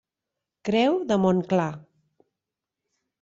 Creu 0.69 0.95
de 1.11 1.17
Montclar. 1.25 1.69